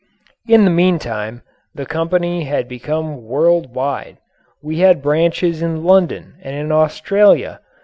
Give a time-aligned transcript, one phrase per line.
[0.47, 1.43] In the meantime,
[1.75, 4.17] the company had become world wide.
[4.59, 7.59] We had branches in London and in Australia.